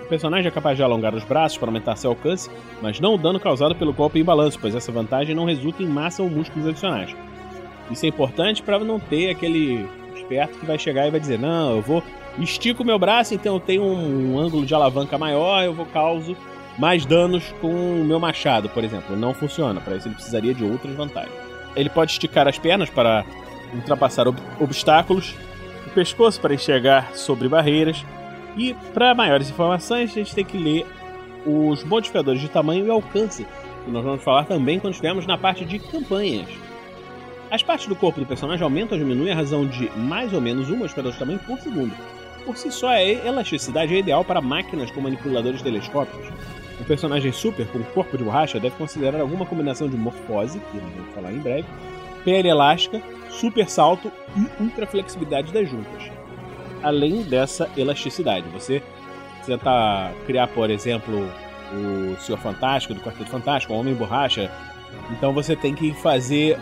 personagem 0.08 0.48
é 0.48 0.50
capaz 0.50 0.76
de 0.76 0.82
alongar 0.82 1.14
os 1.14 1.24
braços 1.24 1.56
para 1.56 1.68
aumentar 1.68 1.96
seu 1.96 2.10
alcance, 2.10 2.50
mas 2.82 3.00
não 3.00 3.14
o 3.14 3.18
dano 3.18 3.40
causado 3.40 3.74
pelo 3.74 3.94
golpe 3.94 4.18
em 4.20 4.24
balanço, 4.24 4.58
pois 4.60 4.74
essa 4.74 4.92
vantagem 4.92 5.34
não 5.34 5.46
resulta 5.46 5.82
em 5.82 5.86
massa 5.86 6.22
ou 6.22 6.28
músculos 6.28 6.68
adicionais. 6.68 7.16
Isso 7.90 8.04
é 8.04 8.08
importante 8.08 8.62
para 8.62 8.78
não 8.78 9.00
ter 9.00 9.30
aquele 9.30 9.86
esperto 10.14 10.58
que 10.58 10.66
vai 10.66 10.78
chegar 10.78 11.06
e 11.06 11.10
vai 11.10 11.18
dizer: 11.18 11.38
Não, 11.38 11.76
eu 11.76 11.82
vou 11.82 12.02
estico 12.38 12.84
meu 12.84 12.98
braço, 12.98 13.34
então 13.34 13.54
eu 13.54 13.60
tenho 13.60 13.82
um, 13.82 14.34
um 14.34 14.38
ângulo 14.38 14.66
de 14.66 14.74
alavanca 14.74 15.16
maior, 15.16 15.64
eu 15.64 15.72
vou 15.72 15.86
causo 15.86 16.36
mais 16.78 17.04
danos 17.04 17.54
com 17.60 18.00
o 18.00 18.04
meu 18.04 18.18
machado, 18.18 18.68
por 18.68 18.82
exemplo. 18.84 19.16
Não 19.16 19.34
funciona, 19.34 19.80
para 19.80 19.96
isso 19.96 20.08
ele 20.08 20.14
precisaria 20.14 20.54
de 20.54 20.64
outras 20.64 20.94
vantagens. 20.94 21.34
Ele 21.76 21.88
pode 21.88 22.12
esticar 22.12 22.48
as 22.48 22.58
pernas 22.58 22.90
para 22.90 23.24
ultrapassar 23.74 24.28
ob 24.28 24.38
obstáculos, 24.60 25.34
o 25.86 25.90
pescoço 25.90 26.40
para 26.40 26.54
enxergar 26.54 27.14
sobre 27.14 27.48
barreiras, 27.48 28.04
e 28.56 28.74
para 28.92 29.14
maiores 29.14 29.48
informações 29.48 30.10
a 30.10 30.14
gente 30.14 30.34
tem 30.34 30.44
que 30.44 30.58
ler 30.58 30.86
os 31.46 31.82
modificadores 31.84 32.40
de 32.40 32.48
tamanho 32.48 32.86
e 32.86 32.90
alcance, 32.90 33.46
que 33.84 33.90
nós 33.90 34.04
vamos 34.04 34.22
falar 34.22 34.44
também 34.44 34.78
quando 34.78 34.92
estivermos 34.92 35.26
na 35.26 35.38
parte 35.38 35.64
de 35.64 35.78
campanhas. 35.78 36.48
As 37.50 37.62
partes 37.62 37.86
do 37.86 37.96
corpo 37.96 38.20
do 38.20 38.26
personagem 38.26 38.62
aumentam 38.62 38.96
ou 38.96 39.04
diminuem 39.04 39.32
a 39.32 39.36
razão 39.36 39.66
de 39.66 39.90
mais 39.90 40.32
ou 40.32 40.40
menos 40.40 40.70
um 40.70 40.76
modificador 40.76 41.12
de 41.12 41.18
tamanho 41.18 41.38
por 41.40 41.58
segundo. 41.58 41.92
Por 42.44 42.56
si 42.56 42.70
só, 42.72 42.88
a 42.88 43.02
elasticidade 43.02 43.94
é 43.94 43.98
ideal 43.98 44.24
para 44.24 44.40
máquinas 44.40 44.90
com 44.90 45.00
manipuladores 45.00 45.62
telescópicos. 45.62 46.26
Um 46.82 46.84
personagem 46.84 47.30
super 47.30 47.64
com 47.68 47.80
corpo 47.84 48.18
de 48.18 48.24
borracha 48.24 48.58
deve 48.58 48.74
considerar 48.74 49.20
alguma 49.20 49.46
combinação 49.46 49.88
de 49.88 49.96
morfose, 49.96 50.58
que 50.58 50.78
nós 50.78 50.92
vamos 50.96 51.14
falar 51.14 51.32
em 51.32 51.38
breve, 51.38 51.68
pele 52.24 52.48
elástica, 52.48 53.00
super 53.30 53.68
salto 53.68 54.10
e 54.36 54.62
ultra 54.62 54.84
flexibilidade 54.84 55.52
das 55.52 55.70
juntas. 55.70 56.10
Além 56.82 57.22
dessa 57.22 57.70
elasticidade, 57.76 58.48
você 58.48 58.82
tentar 59.46 60.12
criar, 60.26 60.48
por 60.48 60.70
exemplo, 60.70 61.24
o 61.72 62.20
Senhor 62.20 62.38
Fantástico 62.38 62.94
do 62.94 63.00
Quarteto 63.00 63.30
Fantástico, 63.30 63.72
o 63.72 63.78
Homem 63.78 63.94
Borracha, 63.94 64.50
então 65.12 65.32
você 65.32 65.54
tem 65.54 65.76
que 65.76 65.94
fazer 65.94 66.58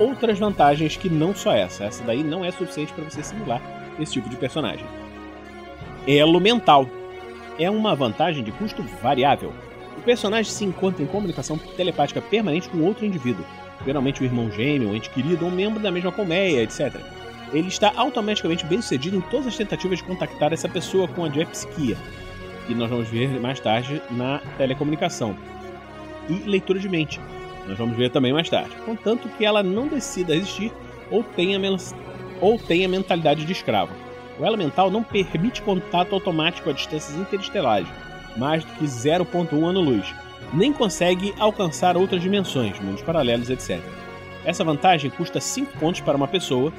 outras 0.00 0.36
vantagens 0.36 0.96
que 0.96 1.08
não 1.08 1.32
só 1.32 1.52
essa. 1.52 1.84
Essa 1.84 2.02
daí 2.02 2.24
não 2.24 2.44
é 2.44 2.50
suficiente 2.50 2.92
para 2.92 3.04
você 3.04 3.22
simular 3.22 3.62
esse 4.00 4.14
tipo 4.14 4.28
de 4.28 4.34
personagem. 4.34 4.84
Elo 6.08 6.40
mental 6.40 6.88
é 7.60 7.70
uma 7.70 7.94
vantagem 7.94 8.42
de 8.42 8.50
custo 8.50 8.82
variável. 9.02 9.52
O 9.96 10.00
personagem 10.00 10.50
se 10.50 10.64
encontra 10.64 11.02
em 11.02 11.06
comunicação 11.06 11.58
telepática 11.58 12.22
permanente 12.22 12.70
com 12.70 12.82
outro 12.82 13.04
indivíduo, 13.04 13.44
geralmente 13.84 14.22
o 14.22 14.24
irmão 14.24 14.50
gêmeo, 14.50 14.88
um 14.88 14.96
ente 14.96 15.10
querido 15.10 15.44
ou 15.44 15.50
um 15.50 15.54
membro 15.54 15.78
da 15.78 15.90
mesma 15.90 16.10
colmeia, 16.10 16.62
etc. 16.62 16.96
Ele 17.52 17.68
está 17.68 17.92
automaticamente 17.94 18.64
bem 18.64 18.80
sucedido 18.80 19.18
em 19.18 19.20
todas 19.20 19.48
as 19.48 19.56
tentativas 19.56 19.98
de 19.98 20.04
contactar 20.04 20.54
essa 20.54 20.68
pessoa 20.68 21.06
com 21.06 21.24
a 21.24 21.28
diapsiquia, 21.28 21.98
que 22.66 22.74
nós 22.74 22.88
vamos 22.88 23.08
ver 23.08 23.28
mais 23.40 23.60
tarde 23.60 24.00
na 24.10 24.40
telecomunicação, 24.56 25.36
e 26.30 26.48
leitura 26.48 26.78
de 26.78 26.88
mente, 26.88 27.20
nós 27.68 27.76
vamos 27.76 27.96
ver 27.96 28.10
também 28.10 28.32
mais 28.32 28.48
tarde, 28.48 28.70
contanto 28.86 29.28
que 29.28 29.44
ela 29.44 29.62
não 29.62 29.86
decida 29.86 30.34
existir 30.34 30.72
ou 31.10 31.22
tenha, 31.22 31.60
ou 32.40 32.58
tenha 32.58 32.88
mentalidade 32.88 33.44
de 33.44 33.52
escravo. 33.52 33.92
O 34.40 34.46
elemental 34.46 34.90
não 34.90 35.02
permite 35.02 35.60
contato 35.60 36.14
automático 36.14 36.70
a 36.70 36.72
distâncias 36.72 37.14
interestelares, 37.14 37.86
mais 38.38 38.64
do 38.64 38.72
que 38.72 38.86
0.1 38.86 39.52
ano-luz, 39.68 40.14
nem 40.54 40.72
consegue 40.72 41.34
alcançar 41.38 41.94
outras 41.94 42.22
dimensões, 42.22 42.80
mundos 42.80 43.02
paralelos, 43.02 43.50
etc. 43.50 43.82
Essa 44.42 44.64
vantagem 44.64 45.10
custa 45.10 45.40
5 45.40 45.78
pontos 45.78 46.00
para 46.00 46.16
uma 46.16 46.26
pessoa, 46.26 46.72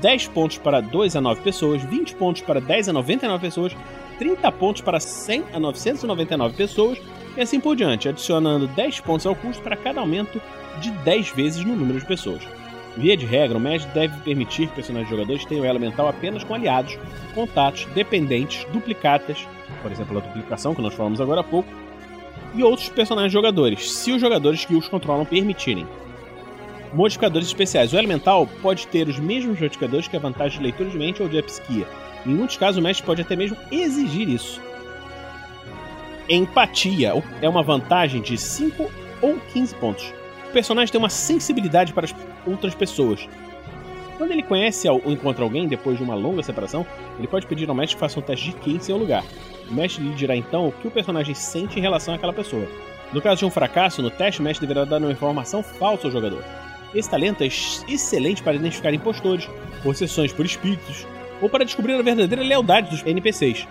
10 0.00 0.28
pontos 0.28 0.56
para 0.56 0.80
2 0.80 1.16
a 1.16 1.20
9 1.20 1.42
pessoas, 1.42 1.82
20 1.82 2.14
pontos 2.14 2.40
para 2.40 2.58
10 2.58 2.88
a 2.88 2.92
99 2.94 3.40
pessoas, 3.42 3.76
30 4.18 4.52
pontos 4.52 4.80
para 4.80 4.98
100 4.98 5.44
a 5.52 5.60
999 5.60 6.56
pessoas 6.56 6.98
e 7.36 7.40
assim 7.42 7.60
por 7.60 7.76
diante, 7.76 8.08
adicionando 8.08 8.66
10 8.68 9.00
pontos 9.00 9.26
ao 9.26 9.36
custo 9.36 9.62
para 9.62 9.76
cada 9.76 10.00
aumento 10.00 10.40
de 10.80 10.90
10 10.90 11.30
vezes 11.32 11.64
no 11.66 11.76
número 11.76 12.00
de 12.00 12.06
pessoas. 12.06 12.42
Via 12.96 13.16
de 13.16 13.26
regra, 13.26 13.58
o 13.58 13.60
mestre 13.60 13.92
deve 13.92 14.16
permitir 14.20 14.68
que 14.68 14.76
personagens 14.76 15.10
jogadores 15.10 15.44
tenham 15.44 15.64
ela 15.64 15.80
mental 15.80 16.08
apenas 16.08 16.44
com 16.44 16.54
aliados, 16.54 16.96
contatos, 17.34 17.86
dependentes, 17.86 18.64
duplicatas, 18.72 19.48
por 19.82 19.90
exemplo, 19.90 20.18
a 20.18 20.20
duplicação 20.20 20.74
que 20.74 20.82
nós 20.82 20.94
falamos 20.94 21.20
agora 21.20 21.40
há 21.40 21.44
pouco, 21.44 21.68
e 22.54 22.62
outros 22.62 22.88
personagens 22.88 23.32
jogadores, 23.32 23.90
se 23.90 24.12
os 24.12 24.20
jogadores 24.20 24.64
que 24.64 24.76
os 24.76 24.86
controlam 24.86 25.24
permitirem. 25.24 25.86
Modificadores 26.92 27.48
especiais. 27.48 27.92
O 27.92 27.98
elemental 27.98 28.46
pode 28.62 28.86
ter 28.86 29.08
os 29.08 29.18
mesmos 29.18 29.58
modificadores 29.58 30.06
que 30.06 30.16
a 30.16 30.20
vantagem 30.20 30.58
de 30.58 30.64
leitura 30.64 30.88
de 30.88 30.96
mente 30.96 31.20
ou 31.20 31.28
de 31.28 31.42
psiquia. 31.42 31.88
Em 32.24 32.30
muitos 32.30 32.56
casos, 32.56 32.78
o 32.78 32.82
mestre 32.82 33.04
pode 33.04 33.22
até 33.22 33.34
mesmo 33.34 33.56
exigir 33.72 34.28
isso. 34.28 34.60
Empatia 36.28 37.12
é 37.42 37.48
uma 37.48 37.64
vantagem 37.64 38.22
de 38.22 38.38
5 38.38 38.88
ou 39.20 39.36
15 39.52 39.74
pontos 39.74 40.12
personagem 40.54 40.92
tem 40.92 40.98
uma 41.00 41.10
sensibilidade 41.10 41.92
para 41.92 42.04
as 42.04 42.14
outras 42.46 42.74
pessoas. 42.74 43.28
Quando 44.16 44.30
ele 44.30 44.42
conhece 44.42 44.88
ou 44.88 45.02
encontra 45.06 45.42
alguém 45.42 45.66
depois 45.66 45.98
de 45.98 46.04
uma 46.04 46.14
longa 46.14 46.42
separação, 46.42 46.86
ele 47.18 47.26
pode 47.26 47.46
pedir 47.46 47.68
ao 47.68 47.74
mestre 47.74 47.96
que 47.96 48.00
faça 48.00 48.18
um 48.18 48.22
teste 48.22 48.50
de 48.50 48.56
Ki 48.56 48.74
em 48.74 48.80
seu 48.80 48.96
lugar. 48.96 49.24
O 49.68 49.74
mestre 49.74 50.04
lhe 50.04 50.14
dirá 50.14 50.36
então 50.36 50.68
o 50.68 50.72
que 50.72 50.86
o 50.86 50.90
personagem 50.90 51.34
sente 51.34 51.78
em 51.78 51.82
relação 51.82 52.14
àquela 52.14 52.32
pessoa. 52.32 52.66
No 53.12 53.20
caso 53.20 53.40
de 53.40 53.44
um 53.44 53.50
fracasso 53.50 54.02
no 54.02 54.10
teste, 54.10 54.40
o 54.40 54.44
mestre 54.44 54.66
deverá 54.66 54.84
dar 54.84 54.98
uma 54.98 55.12
informação 55.12 55.62
falsa 55.62 56.06
ao 56.06 56.12
jogador. 56.12 56.44
Esse 56.94 57.10
talento 57.10 57.42
é 57.42 57.46
excelente 57.46 58.42
para 58.42 58.54
identificar 58.54 58.94
impostores, 58.94 59.48
possessões 59.82 60.32
por 60.32 60.46
espíritos, 60.46 61.06
ou 61.42 61.48
para 61.48 61.64
descobrir 61.64 61.94
a 61.94 62.02
verdadeira 62.02 62.42
lealdade 62.42 62.90
dos 62.90 63.04
NPCs 63.04 63.66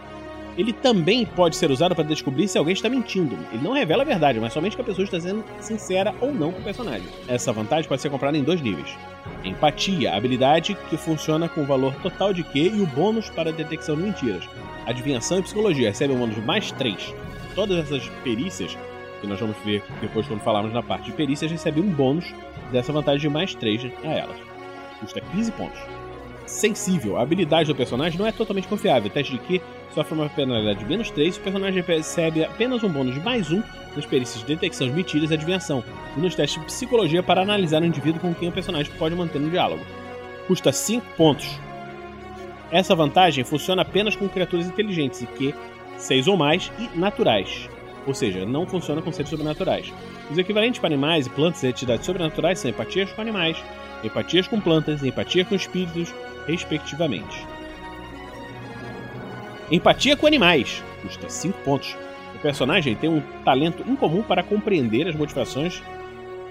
ele 0.58 0.72
também 0.72 1.26
pode 1.26 1.56
ser 1.56 1.72
usado 1.72 1.96
para 1.96 2.04
descobrir 2.04 2.48
se 2.48 2.58
alguém 2.58 2.74
está 2.74 2.90
mentindo. 2.90 3.38
Ele 3.52 3.64
não 3.64 3.74
revela 3.74 4.04
a 4.04 4.06
verdade, 4.06 4.40
mas 4.40 4.54
somente 4.54 4.76
que 4.76 4.82
a 4.82 4.86
pessoa 4.86 5.04
está 5.04 5.20
sendo 5.20 5.44
sincera 5.60 6.14
ou 6.22 6.34
não 6.34 6.52
com 6.52 6.60
o 6.60 6.64
personagem. 6.64 7.08
Essa 7.28 7.52
vantagem 7.52 7.88
pode 7.88 8.02
ser 8.02 8.10
comprada 8.10 8.38
em 8.38 8.44
dois 8.44 8.62
níveis. 8.62 8.96
Empatia, 9.44 10.14
habilidade 10.14 10.76
que 10.90 10.98
funciona 10.98 11.50
com 11.50 11.62
o 11.62 11.66
valor 11.66 11.94
total 11.96 12.34
de 12.34 12.44
Q 12.44 12.60
e 12.60 12.82
o 12.82 12.88
bônus 12.88 13.30
para 13.30 13.52
detecção 13.52 13.96
de 13.96 14.04
mentiras. 14.04 14.48
Adivinhação 14.86 15.40
e 15.40 15.44
psicologia 15.44 15.90
recebe 15.90 16.14
um 16.14 16.20
bônus 16.20 16.38
mais 16.38 16.72
3. 16.74 17.14
Todas 17.56 17.78
essas 17.80 18.08
perícias, 18.24 18.78
que 19.22 19.28
nós 19.28 19.40
vamos 19.40 19.58
ver 19.64 19.84
depois 20.02 20.28
quando 20.28 20.42
falarmos 20.42 20.74
na 20.74 20.84
parte 20.84 21.06
de 21.06 21.14
perícias, 21.14 21.52
recebem 21.52 21.84
um 21.84 21.90
bônus 21.90 22.34
dessa 22.72 22.92
vantagem 22.92 23.22
de 23.22 23.30
mais 23.30 23.56
3 23.56 23.86
a 24.04 24.08
elas. 24.08 24.38
Custa 25.00 25.22
15 25.22 25.52
pontos 25.54 26.03
sensível. 26.46 27.18
A 27.18 27.22
habilidade 27.22 27.68
do 27.68 27.76
personagem 27.76 28.18
não 28.20 28.28
é 28.28 28.32
totalmente 28.32 28.68
confiável. 28.68 29.10
O 29.10 29.14
teste 29.14 29.34
de 29.34 29.40
Q 29.40 29.62
sofre 29.94 30.14
uma 30.14 30.30
penalidade 30.30 30.80
de 30.80 30.86
menos 30.86 31.10
3 31.12 31.36
e 31.36 31.40
o 31.40 31.42
personagem 31.42 31.84
recebe 31.84 32.44
apenas 32.44 32.84
um 32.84 32.90
bônus 32.90 33.16
de 33.16 33.22
mais 33.22 33.52
1 33.52 33.62
nas 33.96 34.06
perícias 34.06 34.40
de 34.40 34.48
detecção 34.48 34.88
de 34.88 34.94
mentiras 34.94 35.30
e 35.30 35.34
adivinhação, 35.34 35.84
e 36.18 36.20
nos 36.20 36.36
testes 36.36 36.60
de 36.60 36.66
psicologia 36.66 37.22
para 37.22 37.42
analisar 37.42 37.82
o 37.82 37.86
indivíduo 37.86 38.20
com 38.20 38.34
quem 38.34 38.50
o 38.50 38.52
personagem 38.52 38.92
pode 38.98 39.16
manter 39.16 39.40
um 39.40 39.50
diálogo. 39.50 39.84
Custa 40.48 40.72
5 40.72 41.06
pontos. 41.16 41.48
Essa 42.72 42.96
vantagem 42.96 43.44
funciona 43.44 43.84
apenas 43.84 44.16
com 44.16 44.28
criaturas 44.28 44.66
inteligentes 44.68 45.22
e 45.22 45.28
que 45.28 45.54
6 45.98 46.28
ou 46.28 46.36
mais 46.36 46.72
e 46.80 46.98
naturais. 46.98 47.70
Ou 48.06 48.14
seja, 48.14 48.46
não 48.46 48.66
funciona 48.66 49.02
com 49.02 49.12
seres 49.12 49.30
sobrenaturais. 49.30 49.94
Os 50.30 50.38
equivalentes 50.38 50.80
para 50.80 50.88
animais 50.88 51.28
e 51.28 51.30
plantas 51.30 51.64
e 51.64 51.68
entidades 51.68 52.06
sobrenaturais 52.06 52.60
são 52.60 52.72
empatias 52.72 53.12
com 53.14 53.22
animais, 53.22 53.64
empatias 54.04 54.48
com 54.48 54.60
plantas 54.60 55.04
empatia 55.04 55.46
com 55.46 55.56
espíritos, 55.56 56.14
respectivamente. 56.48 57.46
Empatia 59.72 60.16
com 60.16 60.28
animais 60.28 60.84
custa 61.02 61.30
5 61.30 61.60
pontos. 61.60 61.96
O 62.36 62.40
personagem 62.40 62.96
tem 62.96 63.10
um 63.10 63.22
talento 63.44 63.84
incomum 63.90 64.22
para 64.22 64.44
compreender 64.44 65.08
as 65.08 65.16
motivações 65.16 65.82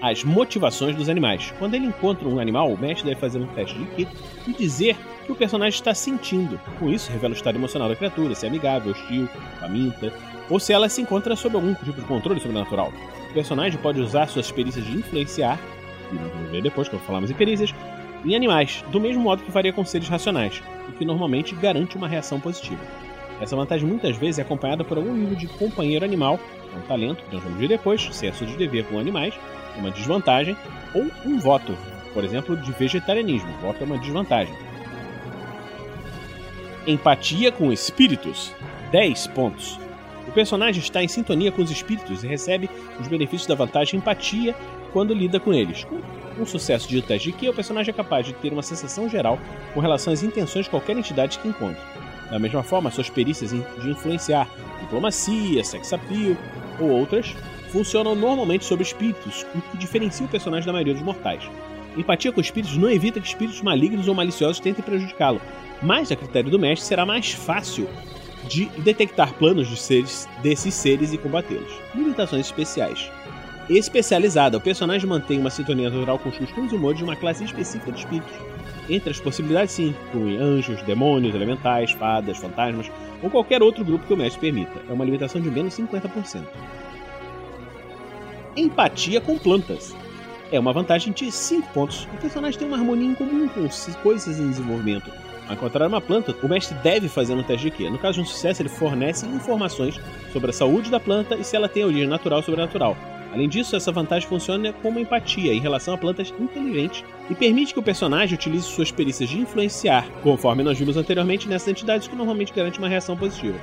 as 0.03 0.21
motivações 0.21 0.97
dos 0.97 1.07
animais. 1.07 1.53
Quando 1.57 1.75
ele 1.75 1.85
encontra 1.85 2.27
um 2.27 2.37
animal, 2.37 2.69
o 2.69 2.77
mestre 2.77 3.07
deve 3.07 3.21
fazer 3.21 3.39
um 3.39 3.47
teste 3.47 3.77
de 3.77 3.85
Ki 3.85 4.07
e 4.45 4.51
dizer 4.51 4.97
que 5.25 5.31
o 5.31 5.35
personagem 5.35 5.77
está 5.77 5.93
sentindo. 5.93 6.59
Com 6.77 6.89
isso, 6.89 7.09
revela 7.09 7.33
o 7.33 7.37
estado 7.37 7.57
emocional 7.57 7.87
da 7.87 7.95
criatura, 7.95 8.35
se 8.35 8.45
é 8.45 8.49
amigável, 8.49 8.91
hostil, 8.91 9.29
faminta, 9.61 10.11
ou 10.49 10.59
se 10.59 10.73
ela 10.73 10.89
se 10.89 11.01
encontra 11.01 11.37
sob 11.37 11.55
algum 11.55 11.73
tipo 11.73 11.93
de 11.93 12.01
controle 12.01 12.41
sobrenatural. 12.41 12.91
O 13.29 13.33
personagem 13.33 13.79
pode 13.79 14.01
usar 14.01 14.27
suas 14.27 14.51
perícias 14.51 14.85
de 14.85 14.97
influenciar, 14.97 15.57
e 16.11 16.15
vamos 16.17 16.51
ver 16.51 16.61
depois 16.61 16.89
quando 16.89 17.01
falarmos 17.03 17.31
em 17.31 17.35
perícias, 17.35 17.73
em 18.25 18.35
animais, 18.35 18.83
do 18.91 18.99
mesmo 18.99 19.21
modo 19.21 19.43
que 19.43 19.51
faria 19.51 19.73
com 19.73 19.83
seres 19.83 20.07
racionais, 20.07 20.61
o 20.87 20.93
que 20.93 21.05
normalmente 21.05 21.55
garante 21.55 21.97
uma 21.97 22.07
reação 22.07 22.39
positiva. 22.39 22.81
Essa 23.41 23.55
vantagem 23.55 23.87
muitas 23.87 24.15
vezes 24.15 24.39
é 24.39 24.41
acompanhada 24.41 24.83
por 24.83 24.97
algum 24.97 25.13
nível 25.13 25.35
de 25.35 25.47
companheiro 25.47 26.05
animal, 26.05 26.39
um 26.75 26.81
talento, 26.87 27.23
que 27.23 27.33
nós 27.33 27.43
vamos 27.43 27.59
ver 27.59 27.67
depois, 27.67 28.07
senso 28.11 28.45
de 28.45 28.55
dever 28.55 28.85
com 28.85 28.99
animais, 28.99 29.33
uma 29.77 29.91
desvantagem, 29.91 30.55
ou 30.93 31.05
um 31.25 31.39
voto, 31.39 31.75
por 32.13 32.23
exemplo, 32.23 32.55
de 32.55 32.71
vegetarianismo. 32.71 33.51
Voto 33.61 33.81
é 33.81 33.85
uma 33.85 33.97
desvantagem. 33.97 34.53
Empatia 36.87 37.51
com 37.51 37.71
espíritos, 37.71 38.53
10 38.91 39.27
pontos. 39.27 39.79
O 40.27 40.31
personagem 40.31 40.81
está 40.81 41.03
em 41.03 41.07
sintonia 41.07 41.51
com 41.51 41.61
os 41.61 41.71
espíritos 41.71 42.23
e 42.23 42.27
recebe 42.27 42.69
os 42.99 43.07
benefícios 43.07 43.47
da 43.47 43.55
vantagem 43.55 43.99
empatia 43.99 44.55
quando 44.91 45.13
lida 45.13 45.39
com 45.39 45.53
eles. 45.53 45.85
Um 46.39 46.45
sucesso 46.45 46.87
de 46.87 47.01
teste 47.01 47.31
de 47.31 47.37
que 47.37 47.49
o 47.49 47.53
personagem 47.53 47.91
é 47.91 47.95
capaz 47.95 48.25
de 48.25 48.33
ter 48.33 48.51
uma 48.51 48.63
sensação 48.63 49.07
geral 49.07 49.39
com 49.73 49.79
relação 49.79 50.11
às 50.11 50.23
intenções 50.23 50.65
de 50.65 50.71
qualquer 50.71 50.97
entidade 50.97 51.39
que 51.39 51.47
encontre. 51.47 51.81
Da 52.29 52.39
mesma 52.39 52.63
forma, 52.63 52.89
suas 52.89 53.09
perícias 53.09 53.51
de 53.51 53.89
influenciar 53.89 54.49
diplomacia, 54.81 55.63
sex 55.63 55.93
appeal 55.93 56.35
ou 56.79 56.89
outras 56.89 57.35
funcionam 57.69 58.15
normalmente 58.15 58.65
sobre 58.65 58.83
espíritos, 58.83 59.45
o 59.55 59.61
que 59.61 59.77
diferencia 59.77 60.25
o 60.25 60.29
personagem 60.29 60.65
da 60.65 60.73
maioria 60.73 60.93
dos 60.93 61.03
mortais. 61.03 61.43
Empatia 61.97 62.31
com 62.31 62.41
espíritos 62.41 62.77
não 62.77 62.89
evita 62.89 63.19
que 63.19 63.27
espíritos 63.27 63.61
malignos 63.61 64.07
ou 64.07 64.15
maliciosos 64.15 64.59
tentem 64.59 64.83
prejudicá-lo, 64.83 65.41
mas, 65.81 66.11
a 66.11 66.15
critério 66.15 66.49
do 66.49 66.59
mestre, 66.59 66.87
será 66.87 67.05
mais 67.05 67.31
fácil 67.31 67.87
de 68.47 68.65
detectar 68.79 69.33
planos 69.33 69.67
de 69.67 69.77
seres, 69.77 70.27
desses 70.41 70.73
seres 70.73 71.13
e 71.13 71.17
combatê-los. 71.17 71.71
Limitações 71.95 72.45
especiais. 72.45 73.11
Especializada, 73.69 74.57
o 74.57 74.61
personagem 74.61 75.07
mantém 75.07 75.39
uma 75.39 75.49
sintonia 75.49 75.89
natural 75.89 76.19
com 76.19 76.29
os 76.29 76.37
costumes 76.37 76.71
e 76.71 76.75
humores 76.75 76.97
de 76.97 77.03
uma 77.03 77.15
classe 77.15 77.43
específica 77.45 77.91
de 77.91 77.99
espíritos. 77.99 78.33
Entre 78.89 79.09
as 79.09 79.19
possibilidades 79.19 79.73
se 79.73 79.83
incluem 79.83 80.37
anjos, 80.37 80.81
demônios, 80.81 81.33
elementais, 81.33 81.91
fadas, 81.91 82.37
fantasmas 82.37 82.91
ou 83.21 83.29
qualquer 83.29 83.63
outro 83.63 83.85
grupo 83.85 84.05
que 84.05 84.13
o 84.13 84.17
mestre 84.17 84.41
permita. 84.41 84.81
É 84.89 84.93
uma 84.93 85.05
limitação 85.05 85.39
de 85.39 85.49
menos 85.49 85.73
50%. 85.77 86.43
Empatia 88.57 89.21
com 89.21 89.37
plantas. 89.37 89.95
É 90.51 90.59
uma 90.59 90.73
vantagem 90.73 91.13
de 91.13 91.31
5 91.31 91.73
pontos. 91.73 92.07
O 92.13 92.17
personagem 92.17 92.59
tem 92.59 92.67
uma 92.67 92.77
harmonia 92.77 93.09
em 93.09 93.15
comum 93.15 93.47
com 93.47 93.67
coisas 94.03 94.39
em 94.39 94.49
desenvolvimento, 94.49 95.09
ao 95.47 95.55
encontrar 95.55 95.87
uma 95.87 95.99
planta, 95.99 96.35
o 96.41 96.47
mestre 96.47 96.77
deve 96.79 97.09
fazer 97.09 97.33
um 97.33 97.43
teste 97.43 97.69
de 97.69 97.71
Q. 97.71 97.89
No 97.89 97.99
caso 97.99 98.15
de 98.15 98.21
um 98.21 98.25
sucesso, 98.25 98.61
ele 98.61 98.69
fornece 98.69 99.25
informações 99.25 99.99
sobre 100.31 100.51
a 100.51 100.53
saúde 100.53 100.89
da 100.89 100.99
planta 100.99 101.35
e 101.35 101.43
se 101.43 101.55
ela 101.55 101.67
tem 101.67 101.83
origem 101.83 102.07
natural 102.07 102.39
ou 102.39 102.43
sobrenatural. 102.43 102.95
Além 103.33 103.49
disso, 103.49 103.75
essa 103.75 103.91
vantagem 103.91 104.29
funciona 104.29 104.71
como 104.71 104.99
empatia 104.99 105.51
em 105.51 105.59
relação 105.59 105.95
a 105.95 105.97
plantas 105.97 106.31
inteligentes 106.39 107.03
e 107.31 107.33
permite 107.33 107.73
que 107.73 107.79
o 107.79 107.83
personagem 107.83 108.35
utilize 108.35 108.65
suas 108.65 108.91
perícias 108.91 109.27
de 109.27 109.39
influenciar, 109.39 110.07
conforme 110.21 110.61
nós 110.61 110.77
vimos 110.77 110.95
anteriormente 110.95 111.49
nessas 111.49 111.67
entidades 111.67 112.07
que 112.07 112.15
normalmente 112.15 112.53
garante 112.53 112.77
uma 112.77 112.87
reação 112.87 113.17
positiva. 113.17 113.57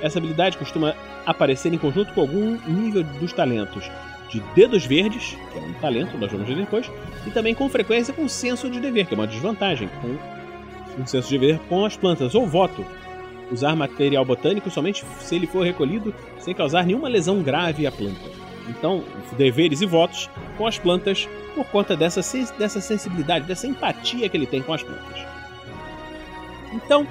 Essa 0.00 0.18
habilidade 0.18 0.56
costuma 0.56 0.94
aparecer 1.26 1.70
em 1.70 1.76
conjunto 1.76 2.14
com 2.14 2.22
algum 2.22 2.56
nível 2.66 3.04
dos 3.04 3.30
talentos 3.34 3.90
de 4.30 4.40
dedos 4.54 4.86
verdes, 4.86 5.36
que 5.52 5.58
é 5.58 5.60
um 5.60 5.74
talento, 5.74 6.16
nós 6.16 6.32
vamos 6.32 6.48
ver 6.48 6.56
depois, 6.56 6.90
e 7.26 7.30
também 7.30 7.54
com 7.54 7.68
frequência 7.68 8.14
com 8.14 8.26
senso 8.26 8.70
de 8.70 8.80
dever, 8.80 9.04
que 9.04 9.12
é 9.12 9.18
uma 9.18 9.26
desvantagem, 9.26 9.90
com 10.00 11.02
um 11.02 11.06
senso 11.06 11.28
de 11.28 11.38
dever 11.38 11.58
com 11.68 11.84
as 11.84 11.94
plantas, 11.94 12.34
ou 12.34 12.46
voto. 12.46 12.86
Usar 13.52 13.76
material 13.76 14.24
botânico 14.24 14.70
somente 14.70 15.04
se 15.18 15.34
ele 15.34 15.46
for 15.46 15.62
recolhido 15.62 16.14
sem 16.38 16.54
causar 16.54 16.86
nenhuma 16.86 17.08
lesão 17.08 17.42
grave 17.42 17.86
à 17.86 17.92
planta. 17.92 18.49
Então, 18.70 19.04
deveres 19.36 19.80
e 19.80 19.86
votos 19.86 20.30
com 20.56 20.66
as 20.66 20.78
plantas 20.78 21.28
por 21.54 21.66
conta 21.66 21.96
dessa, 21.96 22.20
dessa 22.58 22.80
sensibilidade, 22.80 23.46
dessa 23.46 23.66
empatia 23.66 24.28
que 24.28 24.36
ele 24.36 24.46
tem 24.46 24.62
com 24.62 24.72
as 24.72 24.82
plantas. 24.82 25.26
Então, 26.72 27.06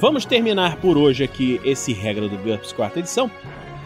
vamos 0.00 0.24
terminar 0.24 0.76
por 0.76 0.98
hoje 0.98 1.24
aqui 1.24 1.60
esse 1.64 1.92
Regra 1.92 2.28
do 2.28 2.36
GURPS 2.36 2.72
quarta 2.72 2.98
edição 2.98 3.30